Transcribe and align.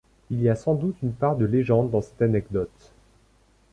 Il 0.31 0.41
y 0.41 0.49
a 0.49 0.55
sans 0.55 0.73
doute 0.73 0.95
une 1.03 1.13
part 1.13 1.35
de 1.35 1.45
légende 1.45 1.91
dans 1.91 2.01
cette 2.01 2.23
anecdote. 2.23 2.91